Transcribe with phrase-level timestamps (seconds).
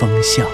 [0.00, 0.46] 风向》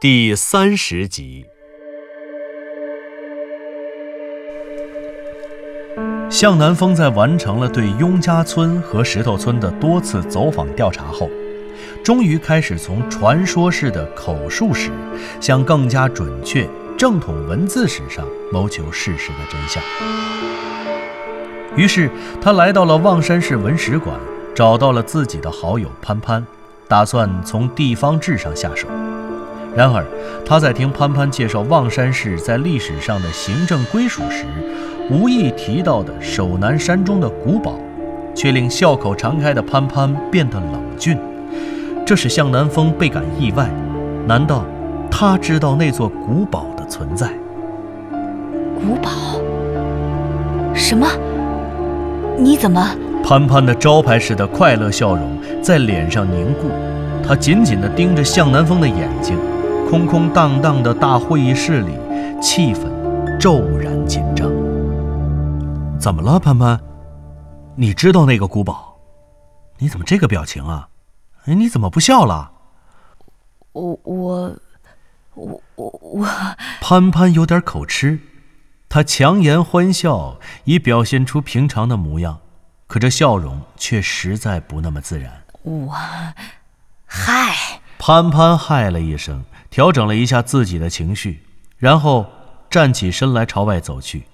[0.00, 1.46] 第三十集。
[6.28, 11.30] 向南风在完成了对雍家村和石头村的多次走访调查后，
[12.02, 14.90] 终于开始从传说式的口述史
[15.40, 19.80] 向更加准确、正统文字史上谋求事实的真相。
[21.78, 22.10] 于是，
[22.40, 24.12] 他来到了望山市文史馆，
[24.52, 26.44] 找到了自己的好友潘潘，
[26.88, 28.88] 打算从地方志上下手。
[29.76, 30.04] 然而，
[30.44, 34.44] 他在听潘潘介绍望山市在历史上的行政归属时，
[35.08, 37.78] 无意提到的守南山中的古堡，
[38.34, 41.16] 却令笑口常开的潘潘变得冷峻。
[42.04, 43.70] 这使向南风倍感意外。
[44.26, 44.64] 难道
[45.08, 47.32] 他知道那座古堡的存在？
[48.80, 49.10] 古堡？
[50.74, 51.06] 什么？
[52.38, 52.88] 你怎么？
[53.24, 56.70] 潘潘的招牌式的快乐笑容在脸上凝固，
[57.26, 59.36] 他紧紧地盯着向南风的眼睛。
[59.90, 61.92] 空空荡荡的大会议室里，
[62.40, 62.84] 气氛
[63.38, 64.48] 骤然紧张。
[65.98, 66.78] 怎么了，潘潘？
[67.74, 68.98] 你知道那个古堡？
[69.78, 70.88] 你怎么这个表情啊？
[71.46, 72.50] 哎，你怎么不笑了？
[73.72, 74.52] 我我
[75.34, 76.26] 我我我……
[76.80, 78.18] 潘潘有点口吃，
[78.88, 82.40] 他强颜欢笑，以表现出平常的模样，
[82.86, 85.44] 可这笑容却实在不那么自然。
[85.62, 85.94] 我……
[87.06, 87.80] 嗨！
[87.98, 89.44] 潘潘嗨了一声。
[89.70, 91.42] 调整了一下自己的情绪，
[91.76, 92.24] 然后
[92.70, 94.24] 站起身来朝外走去。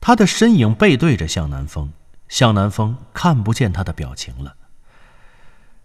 [0.00, 1.92] 他的身影背对着向南风，
[2.28, 4.54] 向南风看不见他的表情了，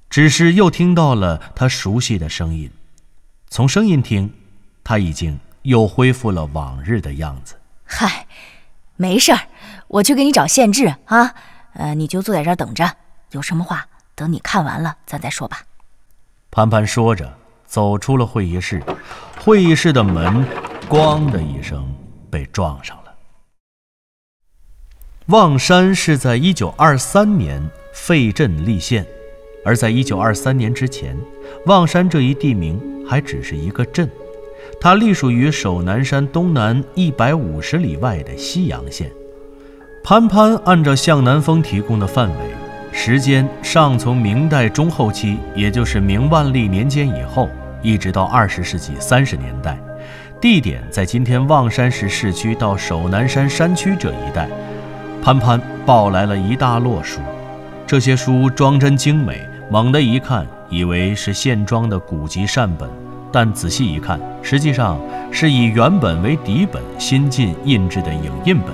[0.10, 2.72] 只是又听到了他熟悉的声音。
[3.50, 4.34] 从声音听，
[4.82, 7.59] 他已经又恢复了往日的样子。
[7.92, 8.28] 嗨，
[8.96, 9.40] 没事儿，
[9.88, 11.34] 我去给你找县志啊。
[11.74, 12.96] 呃，你就坐在这儿等着，
[13.32, 15.64] 有什么话等你看完了咱再说吧。
[16.52, 17.38] 潘潘说着。
[17.70, 18.82] 走出了会议室，
[19.40, 20.44] 会议室的门
[20.90, 21.88] “咣”的一声
[22.28, 23.14] 被撞上了。
[25.28, 27.62] 望山是在一九二三年
[27.94, 29.06] 废镇立县，
[29.64, 31.16] 而在一九二三年之前，
[31.68, 34.10] 望山这一地名还只是一个镇，
[34.82, 39.12] 它隶属于首南山东南一百五十里外的西阳县。
[40.04, 42.36] 潘潘按照向南风提供的范围。
[42.92, 47.50] 时间尚从明代中后期，也就是明万历年间以后，
[47.84, 49.78] 一直到二十世纪三十年代。
[50.42, 54.50] 地点在今天望山市市区到首南山山区这一带。
[55.22, 57.20] 潘潘抱来了一大摞书，
[57.86, 62.90] 这些书装帧精美，猛地一看以为是现装的古籍善本，
[63.32, 65.00] 但仔细一看，实际上
[65.32, 68.74] 是以原本为底本新进印制的影印本。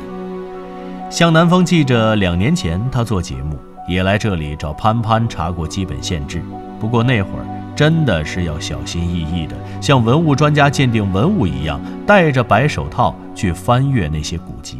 [1.09, 3.57] 向南风记着两年前他做节目。
[3.87, 6.41] 也来这里找潘潘查过基本县志，
[6.79, 7.45] 不过那会儿
[7.75, 14.79] 真的是要小心翼翼的，像文物专家鉴定文物一样，戴着白手套去翻阅那些古籍。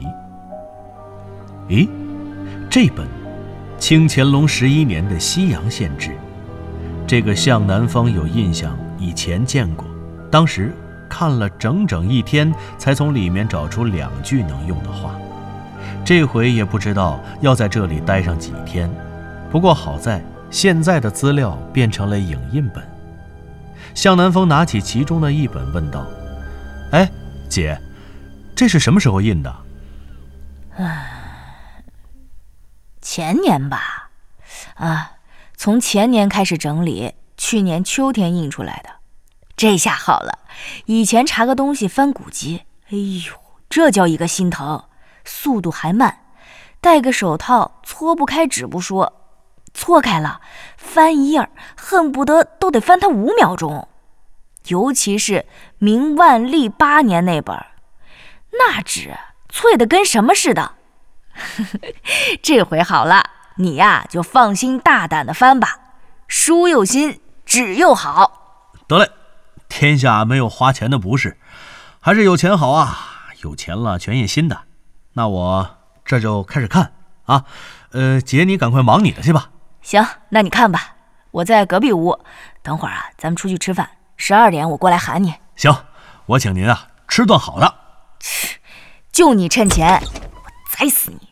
[1.69, 1.87] 咦，
[2.67, 3.05] 这本
[3.77, 6.09] 清乾隆十一年的西洋县志，
[7.05, 9.85] 这个向南风有印象，以前见过，
[10.31, 10.73] 当时
[11.09, 15.15] 看了整整一天，才从里面找出两句能用的话。
[16.03, 18.89] 这回也不知道要在这里待上几天，
[19.51, 22.83] 不过好在现在的资料变成了影印本。
[23.93, 26.05] 向南风拿起其中的一本，问道
[26.91, 27.09] ：“哎，
[27.49, 27.79] 姐，
[28.55, 29.55] 这是什么时候印的
[30.77, 31.83] ？”“唉，
[33.01, 34.09] 前年吧。
[34.75, 35.13] 啊，
[35.55, 37.13] 从前年开始整理，
[37.47, 38.89] 去年秋天印出来的。
[39.55, 40.39] 这下好了，
[40.85, 43.35] 以前查个东西翻古籍，哎呦，
[43.69, 44.85] 这叫一个心疼。”
[45.23, 46.25] 速度还慢，
[46.81, 49.13] 戴个手套搓不开纸不说，
[49.75, 50.41] 搓开了
[50.75, 51.47] 翻一页，
[51.77, 53.87] 恨不得都得翻它五秒钟。
[54.69, 55.45] 尤其是
[55.77, 57.55] 明万历八年那本，
[58.53, 59.15] 那纸
[59.49, 60.73] 脆的跟什么似的。
[62.41, 65.79] 这回好了，你呀就放心大胆的翻吧，
[66.27, 68.73] 书又新，纸又好。
[68.87, 69.11] 得嘞，
[69.69, 71.37] 天下没有花钱的不是，
[71.99, 73.11] 还是有钱好啊！
[73.43, 74.63] 有钱了全印新的。
[75.13, 76.93] 那我这就开始看，
[77.25, 77.45] 啊。
[77.91, 79.49] 呃，姐，你赶快忙你的去吧。
[79.81, 80.95] 行，那你看吧，
[81.31, 82.19] 我在隔壁屋。
[82.61, 83.89] 等会儿啊，咱们出去吃饭。
[84.17, 85.33] 十二点我过来喊你。
[85.55, 85.73] 行，
[86.25, 87.73] 我请您啊吃顿好的。
[88.19, 88.57] 切，
[89.11, 91.29] 就你趁钱，我宰死你！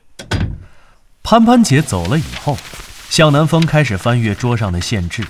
[1.23, 2.57] 潘潘姐走了以后，
[3.09, 5.25] 向南风开始翻阅桌上的县志。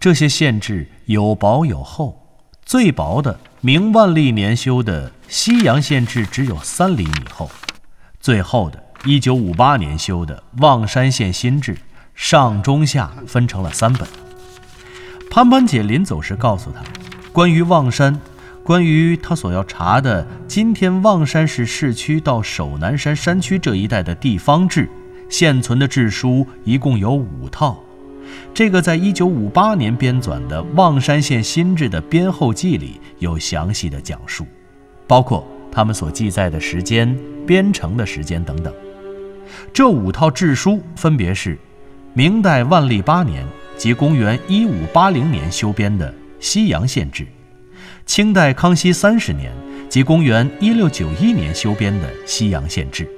[0.00, 2.18] 这些县志有薄有厚，
[2.64, 7.50] 最薄的明万历年修的西洋县志只有三厘米厚，
[8.18, 8.82] 最厚的。
[9.04, 11.76] 一九五八年修的望山县新制，
[12.14, 14.08] 上中下分成了三本。
[15.30, 16.82] 潘潘姐临走时告诉他，
[17.30, 18.18] 关于望山，
[18.64, 24.88] 关于他所要查的今天望山市市区到首南山山区这一带的地方志，
[25.28, 27.84] 现存的志书一共有五套。
[28.52, 34.46] 这个在一九五八年编纂的望山县新志的编后记里有详细的讲述，
[35.06, 37.16] 包括他们所记载的时间、
[37.46, 38.72] 编成的时间等等。
[39.72, 41.56] 这五套志书分别是：
[42.12, 43.46] 明代万历八年
[43.76, 47.24] 及公元一五八零年修编的西洋县志；
[48.04, 49.52] 清代康熙三十年
[49.88, 53.08] 及公元一六九一年修编的西洋县志。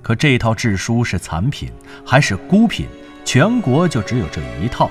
[0.00, 1.70] 可这套志书是残品，
[2.04, 2.86] 还是孤品？
[3.30, 4.90] 全国就只有这一套。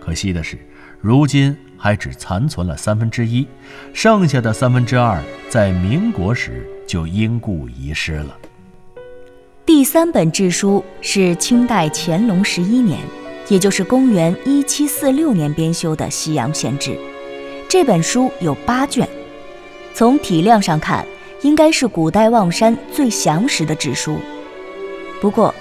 [0.00, 0.56] 可惜的是，
[1.02, 3.46] 如今还只残存了三分之一，
[3.92, 8.34] 剩下的三分之二在民国时就因故遗失了。
[9.66, 12.98] 第三本志书是清代乾隆十一年，
[13.48, 16.98] 也就是公元一七四六年编修的西洋县志。
[17.68, 19.06] 这本书有八卷，
[19.92, 21.06] 从体量上看，
[21.42, 24.16] 应该是古代望山最详实的志书。
[25.20, 25.54] 不过，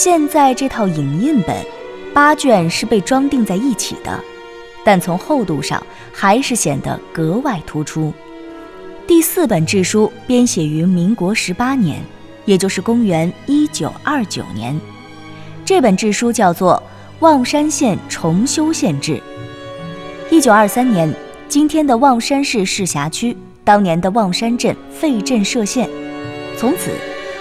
[0.00, 1.56] 现在这套影印本，
[2.14, 4.22] 八卷是被装订在一起的，
[4.84, 8.14] 但从厚度上还是显得格外突出。
[9.08, 12.00] 第四本志书编写于民国十八年。
[12.44, 14.80] 也就是公元一九二九年，
[15.64, 16.80] 这本志书叫做
[17.18, 19.14] 《望山县重修县志》。
[20.30, 21.12] 一九二三年，
[21.48, 25.90] 今天的望山市市辖区，当年的望山镇废镇设县，
[26.56, 26.92] 从此，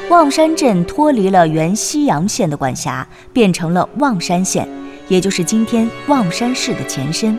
[0.09, 4.65] 望山镇脱离了原西阳县的管辖，变成了望山县，
[5.09, 7.38] 也就是今天望山市的前身。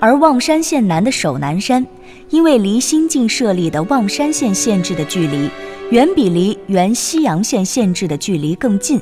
[0.00, 1.86] 而望山县南的首南山，
[2.30, 5.50] 因为离新晋设立的望山县县治的距离。
[5.90, 8.98] 远比离原西阳县县治的距离更近，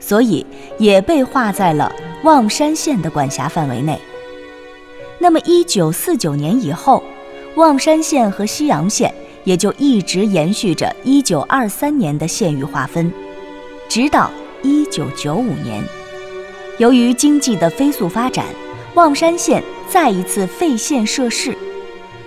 [0.00, 0.44] 所以
[0.76, 1.92] 也被划在了
[2.24, 3.96] 望山县的管辖范围内。
[5.20, 7.00] 那么，一九四九年以后，
[7.54, 9.14] 望山县和西阳县
[9.46, 13.10] 也就一直延续着一九二三年的县域划分，
[13.88, 14.28] 直到
[14.60, 15.80] 一九九五年，
[16.78, 18.44] 由于经济的飞速发展，
[18.94, 21.56] 望山县再一次废县设市。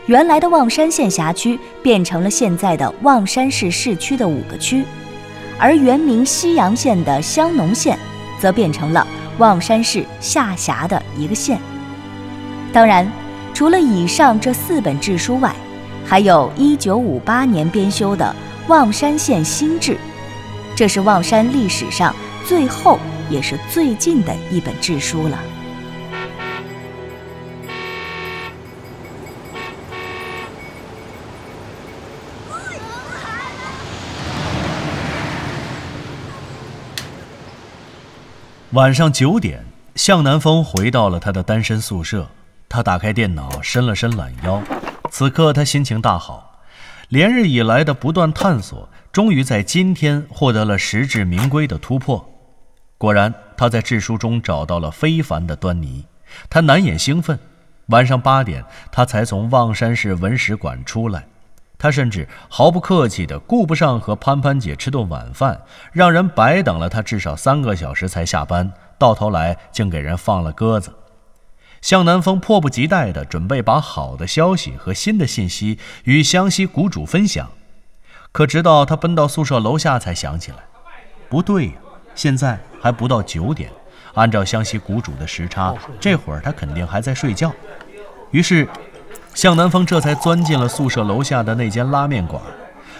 [0.05, 4.85] 原来的望山县辖区变成了现在的望山市市区的五个区，
[5.59, 7.99] 而原名西阳县的香农县，
[8.39, 9.05] 则变成了
[9.39, 11.59] 望山市下辖的一个县。
[12.71, 13.05] 当然，
[13.53, 15.53] 除了以上这四本志书外，
[16.09, 18.35] 还有一九五八年编修的
[18.67, 19.91] 《望山县新志》，
[20.75, 22.15] 这是望山历史上
[22.47, 22.97] 最后
[23.29, 25.37] 也是最近的一本志书了。
[38.71, 42.27] 晚上九点，向南风回到了他的单身宿舍。
[42.67, 44.59] 他打开电脑，伸了伸懒腰。
[45.09, 46.61] 此刻他心情大好，
[47.09, 52.29] 连日以来的不断探索，终于在今天获得了实至名归的突破。
[52.97, 56.05] 果然，他在志书中找到了非凡的端倪。
[56.49, 57.39] 他难掩兴奋。
[57.87, 61.25] 晚上八点，他才从望山市文史馆出来。
[61.77, 65.59] 他甚至毫不客气地顾不上和潘潘姐吃顿晚饭，
[65.91, 70.93] 让人白等了他至少三个小时才下班，到头来竟给人放了鸽子。
[71.81, 77.49] 向南风迫不及待地准备把好的消息和新的信息与湘西谷主分享，
[78.31, 80.57] 可直到他奔到宿舍楼下才想起来，
[81.29, 81.73] 不对呀，
[82.15, 83.69] 现在还不到九点，
[84.13, 87.51] 按照湘西谷主的时差，这会儿他肯定还在睡觉。
[88.31, 88.67] 于是。
[89.35, 92.41] 向南风这才钻进了宿舍楼下的那间拉面馆，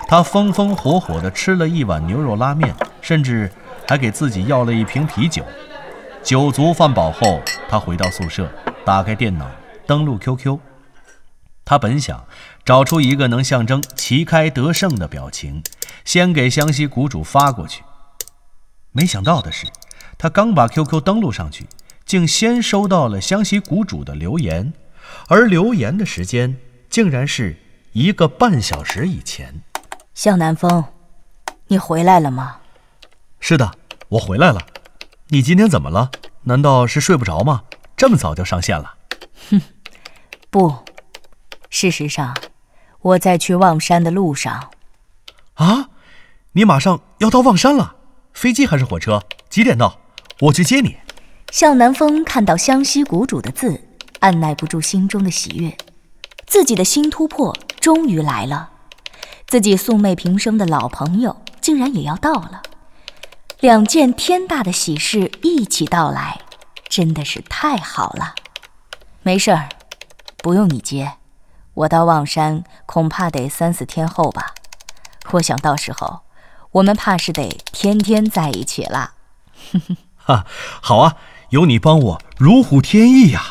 [0.08, 3.52] 他风风火火地吃了一碗牛肉拉面，甚至
[3.88, 5.44] 还给自己要了一瓶啤酒。
[6.24, 8.48] 酒足饭饱后，他回到宿舍，
[8.90, 9.48] 打开电脑，
[9.86, 10.58] 登录 QQ。
[11.64, 12.26] 他本想
[12.66, 15.62] 找出一个能象征旗开得胜的表情，
[16.04, 17.84] 先给湘西谷主发过去。
[18.92, 19.68] 没想到的是，
[20.18, 21.68] 他刚把 QQ 登录上去，
[22.04, 24.74] 竟先收到了湘西谷主的留言。
[25.28, 26.58] 而留言的时间
[26.90, 27.58] 竟然是
[27.94, 29.62] 一个半小时以前。
[30.16, 30.84] 向南风，
[31.68, 32.58] 你回来了吗？
[33.40, 33.72] 是的，
[34.08, 34.60] 我回来了。
[35.28, 36.10] 你今天怎么了？
[36.42, 37.62] 难道是睡不着吗？
[38.00, 38.94] 这么早就上线了？
[39.50, 39.62] 哼，
[40.50, 40.74] 不，
[41.70, 42.34] 事实上，
[43.02, 44.70] 我在去望山的路上。
[45.56, 45.90] 啊，
[46.54, 47.98] 你马上要到望山了？
[48.32, 49.22] 飞机还是火车？
[49.50, 50.00] 几点到？
[50.40, 50.96] 我去接你。
[51.52, 53.82] 向南风看到湘西谷主的字，
[54.22, 55.78] 按耐不住心中的喜悦，
[56.48, 58.70] 自己的新突破终于来了，
[59.46, 62.62] 自己素昧平生的老朋友竟然也要到了，
[63.60, 66.40] 两件天大的喜事一起到来，
[66.90, 68.36] 真的是太好了。
[69.24, 69.70] 没事儿，
[70.40, 71.14] 不用你接，
[71.74, 74.54] 我到望山恐怕得三四天后吧。
[75.32, 76.22] 我想到时候，
[76.72, 79.14] 我们怕是得天天在一起了。
[80.18, 80.46] 哈，
[80.82, 81.16] 好啊。
[81.50, 83.44] 有你帮我如虎添翼呀！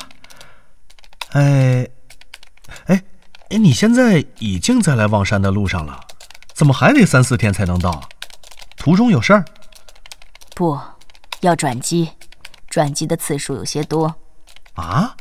[1.33, 1.89] 哎，
[2.87, 3.03] 哎，
[3.51, 5.99] 哎，你现在已经在来望山的路上了，
[6.55, 8.09] 怎么还得三四天才能到？
[8.77, 9.45] 途中有事儿？
[10.55, 10.79] 不，
[11.41, 12.13] 要转机，
[12.69, 14.17] 转机的次数有些多。
[14.75, 15.17] 啊？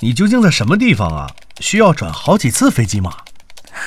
[0.00, 1.30] 你究竟在什么地方啊？
[1.60, 3.18] 需要转好几次飞机吗？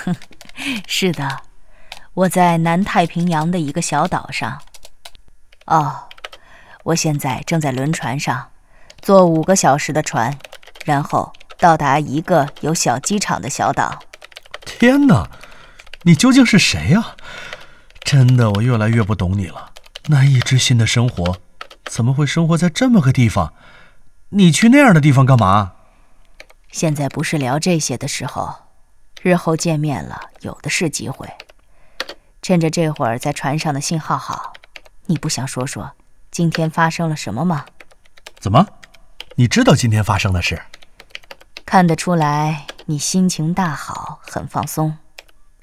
[0.05, 0.15] 哼，
[0.87, 1.41] 是的，
[2.13, 4.61] 我在南太平洋的一个小岛上。
[5.65, 6.09] 哦。
[6.83, 8.49] 我现在正在轮船上，
[9.01, 10.37] 坐五个小时的船，
[10.83, 14.03] 然后到达一个有小机场的小岛。
[14.65, 15.29] 天哪，
[16.01, 17.15] 你究竟是谁呀？
[18.01, 19.71] 真的，我越来越不懂你了。
[20.07, 21.37] 难以置信的生活，
[21.85, 23.53] 怎么会生活在这么个地方？
[24.29, 25.73] 你去那样的地方干嘛？
[26.71, 28.55] 现在不是聊这些的时候，
[29.21, 31.29] 日后见面了，有的是机会。
[32.41, 34.53] 趁着这会儿在船上的信号好，
[35.05, 35.91] 你不想说说？
[36.31, 37.65] 今天发生了什么吗？
[38.39, 38.65] 怎么，
[39.35, 40.61] 你知道今天发生的事？
[41.63, 44.97] 看得出来，你心情大好，很放松。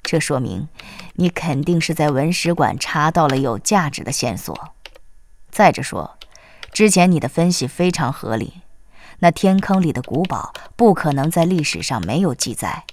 [0.01, 0.67] 这说明
[1.13, 4.73] 你肯定是在文史馆查到了有价值的线索。
[5.51, 6.17] 再者说，
[6.71, 8.61] 之前你的分析非常合理，
[9.19, 12.85] 那天坑里的古堡不可能在历史上没有记载。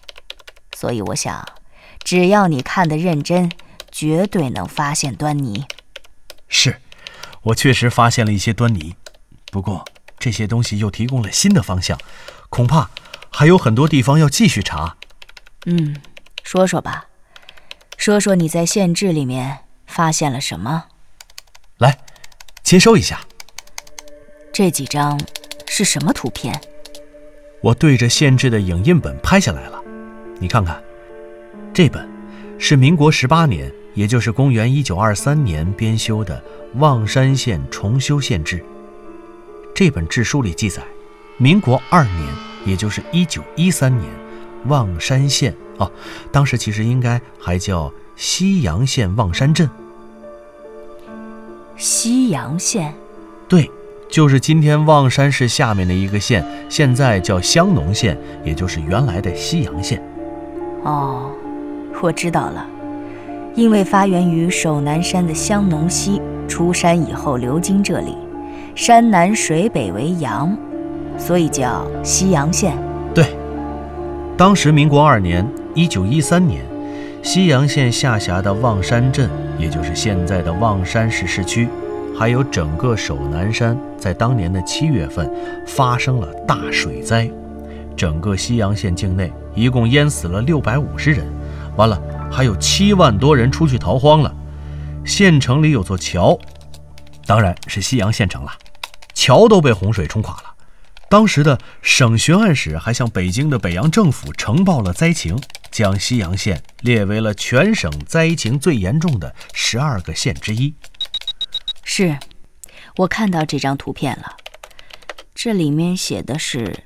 [0.77, 1.47] 所以我想，
[2.03, 3.51] 只要你看得认真，
[3.91, 5.65] 绝对能发现端倪。
[6.49, 6.81] 是。
[7.43, 8.97] 我确实发现了一些端倪，
[9.53, 9.85] 不过
[10.19, 11.97] 这些东西又提供了新的方向，
[12.51, 12.91] 恐怕
[13.31, 14.97] 还有很多地方要继续查。
[15.65, 15.97] 嗯，
[16.43, 17.07] 说说吧，
[17.97, 20.87] 说说你在县志里面发现了什么？
[21.79, 22.01] 来，
[22.69, 23.19] 接收一下。
[24.53, 25.19] 这几张
[25.67, 26.55] 是什么图片？
[27.63, 29.83] 我对着县志的影印本拍下来了，
[30.39, 30.79] 你看看，
[31.73, 32.07] 这本
[32.59, 33.73] 是民国十八年。
[33.95, 36.41] 也就是公元一九二三年编修的
[36.79, 38.59] 《望山县重修县志》，
[39.75, 40.83] 这本志书里记载，
[41.39, 42.29] 民国二年，
[42.65, 44.09] 也就是一九一三年，
[44.67, 45.91] 望山县哦，
[46.31, 49.69] 当时其实应该还叫西阳县望山镇。
[51.79, 52.93] 西阳县，
[53.47, 53.71] 对，
[54.09, 60.03] 就是今天望山市下面的一个县，现在叫香农县，也就是原来的西阳县。
[60.83, 61.31] 哦，
[62.03, 62.67] 我知道了。
[63.55, 68.17] 因为发源于首南山的香农溪出山以后流经这里，
[68.75, 70.57] 山南水北为阳，
[71.17, 72.77] 所以叫西阳县。
[73.15, 73.25] 对，
[74.37, 76.61] 当时民国二年（一九一三年），
[77.23, 81.69] 西阳县下辖的望山镇，也就是现在的望山市市区，
[82.17, 85.31] 还有整个首南山，在当年的七月份
[85.67, 87.31] 发生了大水灾，
[87.97, 91.27] 整个西阳县境内一共淹死了六百五十人。
[91.77, 92.01] 完了。
[92.31, 94.31] 还有七万多人出去逃荒了，
[95.03, 96.39] 县城里有座桥，
[97.25, 98.53] 当然是西阳县城了，
[99.15, 100.43] 桥都被洪水冲垮了。
[101.09, 105.41] 当时的省巡按使还向北京的北洋政府呈报了灾情，
[105.79, 110.75] 将西阳县列为了全省灾情最严重的十二个县之一。
[111.85, 112.19] 是，
[112.97, 114.37] 我看到这张图片了，
[115.37, 116.83] 这里面写的是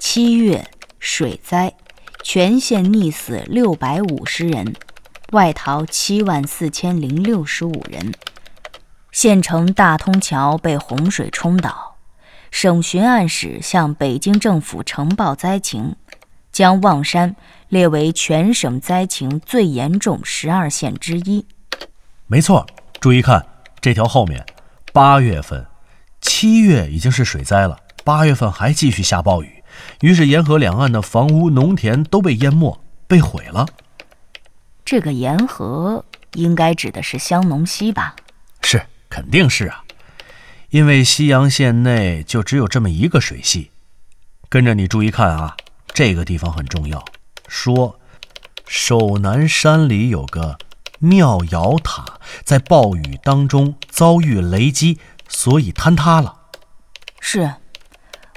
[0.00, 1.72] 七月水灾。
[2.24, 4.74] 全县溺死六百五十人，
[5.30, 8.12] 外逃七万四千零六十五人。
[9.12, 11.98] 县城大通桥被洪水冲倒，
[12.50, 15.94] 省巡按使向北京政府呈报灾情，
[16.50, 17.36] 将望山
[17.74, 21.44] 列为全省灾情最严重十二县之一。
[22.28, 22.64] 没错，
[23.00, 23.44] 注意看
[23.80, 24.46] 这条后面，
[24.92, 25.66] 八月份、
[26.20, 29.60] 七月已经是水灾了，八月份还继续下暴雨。
[30.02, 33.66] 于是，沿河两岸的房屋、农田都被淹没、被毁了。
[34.84, 36.04] 这个沿河
[36.34, 38.14] 应该指的是香农溪吧？
[38.62, 39.82] 是，肯定是啊，
[40.70, 43.72] 因为西阳县内就只有这么一个水系。
[44.48, 45.56] 跟着你注意看啊，
[45.92, 47.04] 这个地方很重要。
[47.56, 48.00] 说，
[48.66, 50.58] 守南山里有个
[50.98, 56.34] 妙瑶塔，在暴雨当中遭遇雷击，所以坍塌了。
[57.20, 57.54] 是，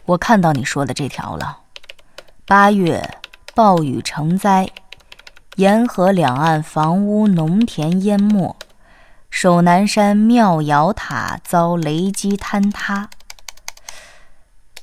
[0.05, 1.61] 我看到你说的这条了。
[2.45, 3.17] 八月
[3.55, 4.69] 暴雨成灾，
[5.55, 8.55] 沿河两岸房屋、农田淹没，
[9.31, 13.09] 首南山庙瑶塔遭雷击坍塌。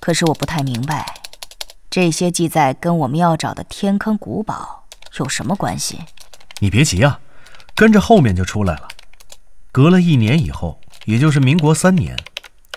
[0.00, 1.20] 可是我不太明白，
[1.94, 4.82] 这些记载跟我们要找的天坑古堡
[5.16, 6.00] 有什么关系？
[6.58, 7.20] 你别急啊，
[7.72, 8.88] 跟着后面就出来了。
[9.70, 12.18] 隔了一年以后，也就是民国三年，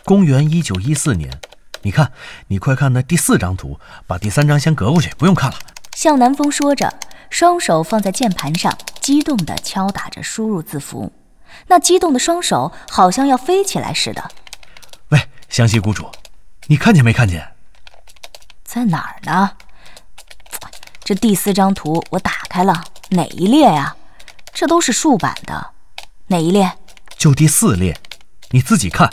[0.05, 1.41] 公元一九一四年。
[1.81, 2.12] 你看，
[2.50, 5.57] 你快看那第四张图，把第三张先隔过去，不用看了。
[5.95, 6.93] 向南风说着，
[7.31, 11.12] 双手放在键盘上，激动地敲打着输入字符。
[11.65, 14.29] 那激动的双手好像要飞起来似的。
[15.09, 15.19] 喂，
[15.50, 16.07] 湘西谷主，
[16.67, 17.56] 你看见没看见？
[18.67, 19.51] 在哪儿呢？
[21.01, 23.95] 这第四张图我打开了，哪一列呀？
[24.53, 25.71] 这都是竖版的，
[26.27, 26.69] 哪一列？
[27.17, 27.97] 就第四列，
[28.51, 29.09] 你自己看，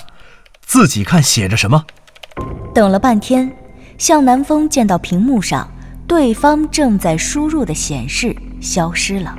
[0.60, 1.86] 自己看写着什么？
[2.74, 3.56] 等了半天，
[3.96, 5.70] 向南风见到屏幕上
[6.08, 9.38] 对方正在输入的显示消失了。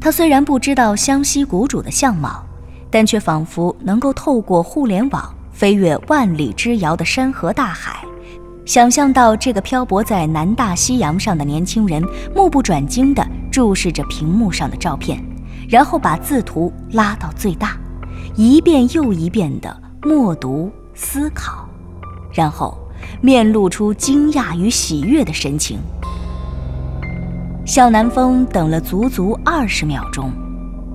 [0.00, 2.42] 他虽然不知道湘西谷主的相貌，
[2.90, 8.02] 但却仿佛能够透过互联网飞越万里之遥的山河大海，
[8.70, 12.00] 想象到这个漂泊在南大西洋上的年轻人
[12.32, 15.20] 目不转睛地注视着屏幕上的照片，
[15.68, 17.76] 然后把字图拉到最大，
[18.36, 21.68] 一遍又一遍地默读思考。
[22.32, 22.78] 然后，
[23.20, 25.80] 面露出惊讶与喜悦的神情。
[27.66, 30.30] 向南风等了足足二十秒钟，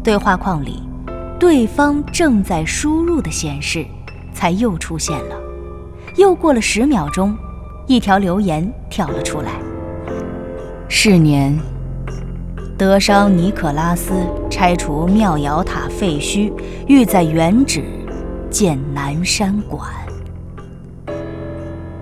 [0.01, 0.81] 对话框里
[1.37, 3.85] “对方正在输入”的显示
[4.33, 5.35] 才又出现了。
[6.15, 7.37] 又过了十秒钟，
[7.87, 9.51] 一条留言跳了出来
[10.89, 11.55] ：“是年，
[12.75, 14.11] 德商尼可拉斯
[14.49, 16.51] 拆除庙瑶塔废墟，
[16.87, 17.83] 欲在原址
[18.49, 19.87] 建南山馆。”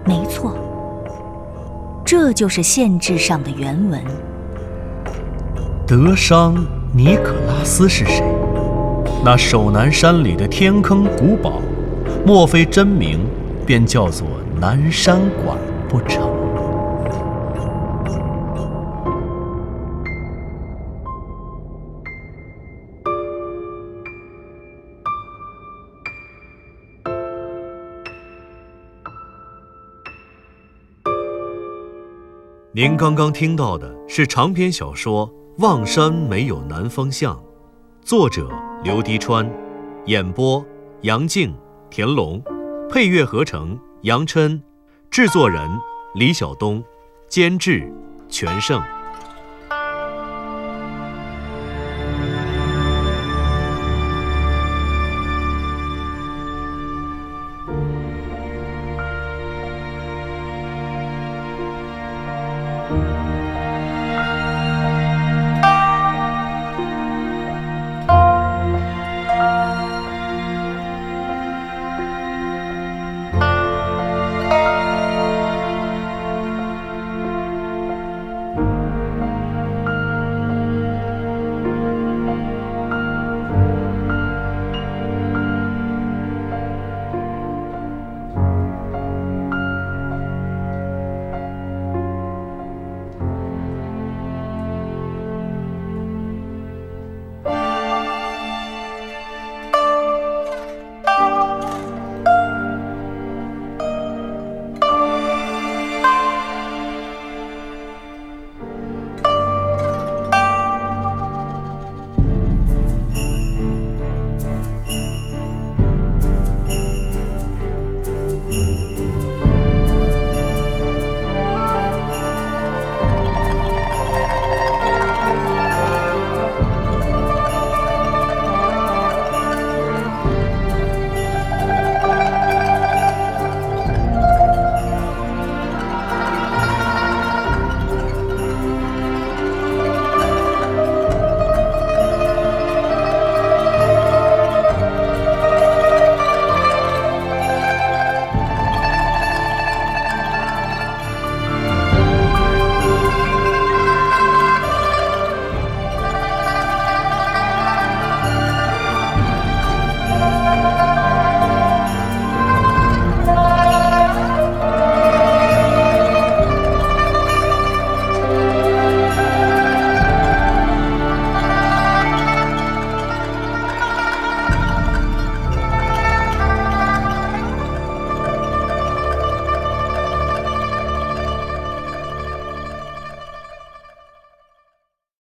[0.07, 0.55] 没错，
[2.05, 4.01] 这就是县志上的原文。
[5.85, 6.55] 德商
[6.93, 8.23] 尼可拉斯是谁？
[9.25, 11.61] 那守南山里的天坑古堡，
[12.25, 13.19] 莫非真名
[13.65, 14.25] 便叫做
[14.61, 15.57] 南山馆
[15.93, 16.27] 不成？
[32.71, 35.29] 您刚刚听到的是长篇小说
[35.59, 37.35] 《望山没有南方向》，
[38.01, 38.49] 作者
[38.83, 39.47] 刘迪川，
[40.07, 40.65] 演播
[41.01, 41.55] 杨静、
[41.91, 42.41] 田龙，
[42.89, 44.59] 配乐合成杨琛，
[45.13, 45.69] 制作人
[46.15, 46.83] 李晓东，
[47.27, 47.87] 监制
[48.29, 48.81] 全胜。